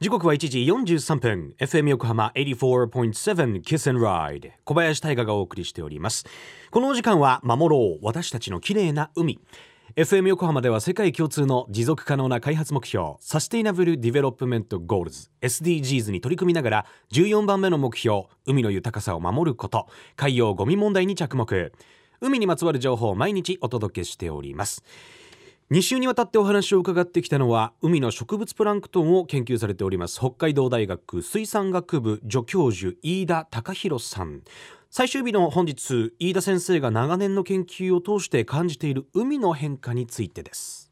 [0.00, 1.54] 時刻は1時43分。
[1.58, 6.24] FM 横浜84.7 Kiss and Ride 小林大賀がお送りしております。
[6.70, 9.40] このお時間は守ろう私たちの綺麗な海。
[9.96, 15.30] FM 横浜では世界共通の持続可能な開発目標 Sustainable Development Goals。
[15.42, 19.88] SDGs に取り組みながら14番目の目標海の豊かさを守ること。
[20.14, 21.72] 海洋ゴミ問題に着目。
[22.20, 24.84] 海にまつわる情報を毎日お届けしております。
[25.70, 30.18] 2週にわたってお話を伺ってきたのは海の植物プランクトンを研究されております。
[30.18, 34.40] 北海道大学水産学部助教授飯田隆弘さん。
[34.88, 40.90] 最終日の本日飯田先生が長年の研究を通して感じている海の変化についてです。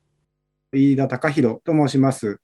[0.74, 2.42] 飯田隆弘と申します。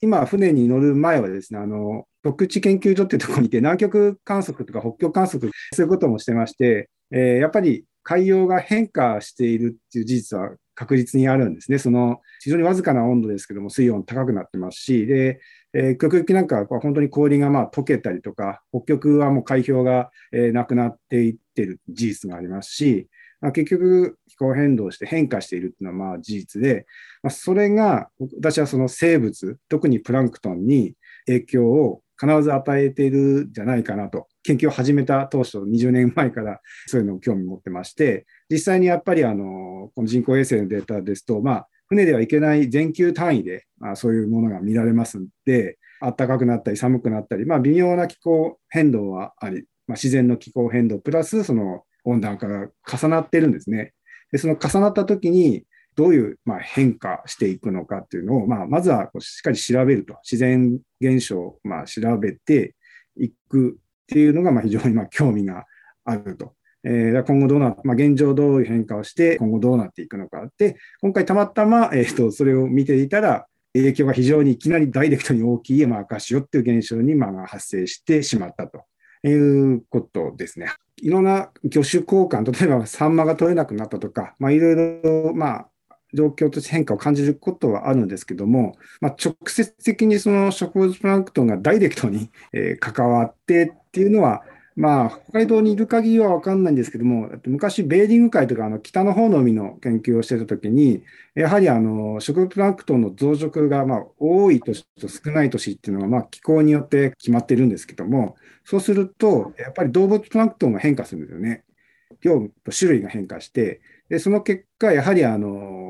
[0.00, 11.78] 今船に乗る前はですねあの特地研究所っていうところにいて南極観測とか北極観測そういうこともしてまして、えー、やっぱり海洋が変化しているっていう事実は確実にあるんですね。
[11.78, 15.40] その非常にわずかな温度ですけども、水温高くなってますし、で、
[15.72, 23.08] えー、極域なんかは本当に氷がまあ溶けたりとか、北極はもう海氷が、えー、なくなっていってる事実がありますし、
[23.40, 26.86] まあ、結局気候変動して変化しているっていうのはまあ事実で、
[27.22, 30.94] まあ、それが私はその生物、特にプランクトンに
[31.26, 53.92] 影響を必ず与えているじゃないかなと、研究を始めた当初、20年前からそういうのを興味持ってまして、実際にやっぱりあのこの人工衛星のデータですと、まあ、船では行けない全球単位で、まあ、そういうものが見られますんで、暖かくなったり寒くなったり、まあ、微妙な気候変動はあり、まあ、自然の気候変動プラスその温暖化が重なってるんですね。
[54.30, 55.64] でその重なった時に
[55.96, 62.74] どういう、まあ、変化していくのかっていうのを、まあ、まずはしっかり調べると、自然現象を、まあ、調べて
[63.16, 65.64] いくっていうのが、まあ、非常に、まあ、興味が
[66.04, 66.54] あると。
[66.86, 70.46] えー、今後どうな、まあ、現状どういう変化をして、今後どうなっていくのか。
[70.58, 78.84] で、今回たまたま、えーと、それを見ていたら、影響が非常にいきなりダイレクトに大きい、まあ、赤潮っていう現象に、まあ、発生してしまったと
[79.26, 80.68] いうことですね。
[81.02, 85.68] いろんな魚種交換、例えばサンマが取れなくなったとか、まあ、いろいろ、まあ、
[86.14, 94.42] 状況として変化を感じることはあるんですけども、まあ、直接的にその植物プランクトンがダイレクトに、え関わってっていうのは、
[94.76, 101.04] まあ、北海道にいる限りは分かんないんですけども、昔、ベーリング海とかあの北の方の海の研究をしてたときに、
[101.34, 111.64] やはりあの植物プランクトンの増殖がまあ多い年と少ない年っていうのはまあ気候によって決まってるんですけども、そうすると、やっぱり動物プランクトンが変化するんですよね。
[112.20, 115.83] 量と種類が変化して、でその結果、やはりあの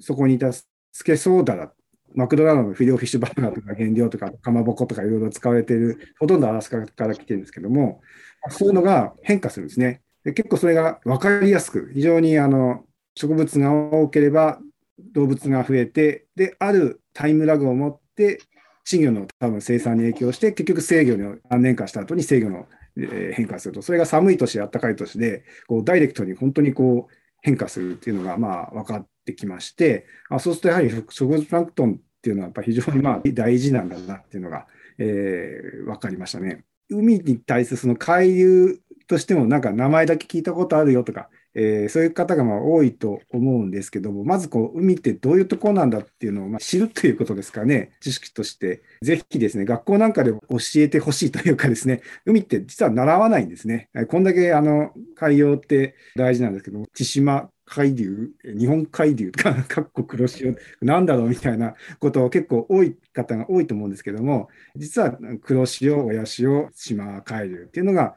[0.00, 0.66] そこにいたス
[1.04, 1.72] ケソーダだ
[2.14, 8.00] マクドナルドのフィレオフィッシュバーガーとか原料とかかまぼことかいろいろ使われている、ほとんどアラスカから来てるんですけども、
[8.50, 10.00] そういうのが変化するんですね。
[10.24, 12.84] で結構それが分かりやすく、非常にあの
[13.16, 14.60] 植物が多ければ
[15.12, 18.40] 動物が増えて、で、あるタイムラグを持って、
[18.84, 22.66] 稚魚の多分生産に影響して、結局制御の何年かした後に制御の
[23.32, 34.66] 変化すると、それが寒い年、暖かい年で、こうダイレクトに本当にこう変化するっていうのがまあ分かってきまして、あそうするとやはり植物プランクトンっていうのはやっぱ非常にまあ大事なんだなっていうのが、
[34.98, 36.64] えー、分かりましたね。
[36.90, 50.38] 海に対するその海流としてもなんか名前だけ聞いたことあるよとか、えー、そういう方がまあ多いと思うんですけども、まずこう海ってどういうところなんだっていうのをまあ知るということですかね、知識として、ぜひですね、学校なんかで教
[50.76, 53.88] えてほしいというかですね、海って実は習わないんですね。
[54.08, 59.30] こんだけあの海洋って大事なんですけども、千島海流、日本海流？
[59.32, 61.28] と か、各国黒潮、なんだろう？
[61.30, 68.14] みたいなことを結構多い方が多いと思うんですけども、実は黒潮、親潮、島海流っていうのが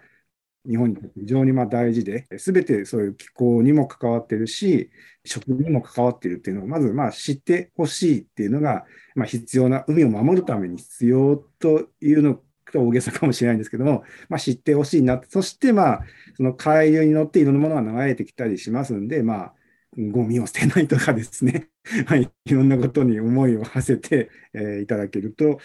[0.68, 4.91] 日本に非常にま大事で、すべてそういう気候にも関わってるし、
[5.25, 12.41] 食にも関わってるっていうのを、まずま知ってほしいっていうのが、ま、必要な、海を守るために必要というの
[12.73, 16.01] が大げさかもしれないんですけども、まあ、知ってほしいな、そしてまあ、
[16.35, 19.53] その海流に乗っていろんなものが流れてきたりしますんで、まあ、
[19.97, 21.69] ゴミを捨てないとかですね、
[22.06, 25.59] はい、いろんなことに思いを馳せて、えー、いただけると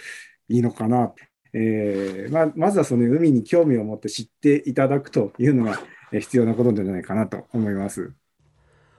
[0.49, 1.13] いいのかな
[1.55, 8.13] えーまあ、まずはその海に興味を持って知っていただくというのが必要なことじゃないかなと思います。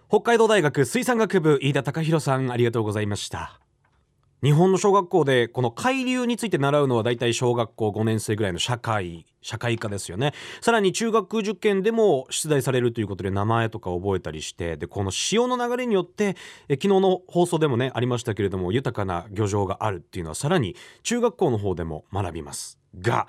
[0.07, 3.62] 北海道大学水産学部飯田隆弘さんありがとうございました。
[4.43, 10.33] 日本の小学校でこの海流について習うのはだいたい小学校5年生ぐらいの社会社会科ですよね。
[10.59, 16.35] さらに中学受験でも出題されるということで名前とか覚えたりしてでこの潮の流れによって
[16.67, 22.79] え昨日の放送でもねありましたけれども豊かな漁場があるっていうのはさらに中学校の方でも学びます。
[22.99, 23.27] が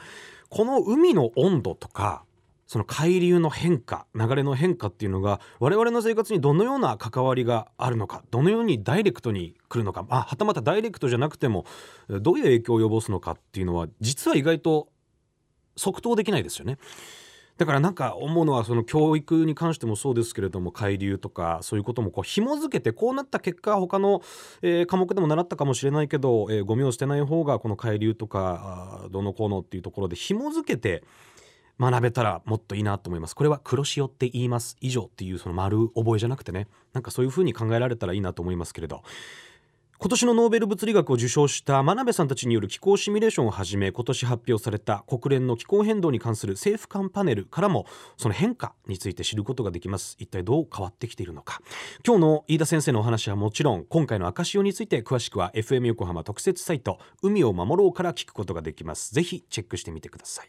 [0.49, 2.25] この海の温度とか
[2.66, 11.66] その海流の変化流れの変化っていうのが我々の生活にどのような関わりがあるのかどのようにダイレクトに来るのかまあはたまたダイレクトじゃなくても
[12.08, 14.88] どういう影響を及ぼすのかっていうのは実は意外と
[15.76, 16.78] 即答できないですよね。
[17.56, 24.22] だからなんか思うのはその教育に関してもそうですけれども海流とかそういうこともこう紐付けてこうなった結果他の、
[24.61, 31.05] え、科目でも習ったかもしれないけど、えー、ゴミを捨てない方がこの海流とかどのこうのっていうところで紐付けて
[31.81, 33.35] 学べたらもっといいなと思います。
[33.35, 36.69] これは黒潮って言います以上っていうその丸覚えじゃなくてね。
[36.93, 39.03] なんかそういうふうに考えられたらいいなと思いますけれど。
[39.97, 47.87] 今年のノーベル物理学を受賞した真鍋さんたちによる気候シミュレーションをはじめ今年発表された国連の気候変動に関する政府間パネルからも
[48.17, 50.17] その変化について知ることができます。
[50.19, 51.61] 一体どう変わってきているのか。
[52.05, 59.15] 今日の飯田先生のお話はもちろん今回の赤潮について詳しくは FM 横浜特設サイト海を守ろうから聞くことができます。
[59.15, 60.49] ぜひチェックしてみてください。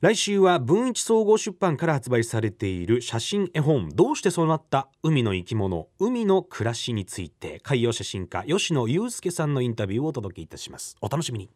[0.00, 10.96] 来週は文一総合出版から発売されている写真絵本どうしてそうなった海の生き物海の暮らしについて海洋写真家吉野祐介さんのインタビューをお届けいたします。
[11.00, 11.50] お楽しみに。